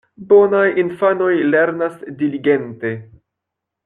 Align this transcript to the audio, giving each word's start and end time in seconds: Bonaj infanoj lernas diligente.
Bonaj 0.29 0.69
infanoj 0.83 1.29
lernas 1.55 1.99
diligente. 2.23 2.93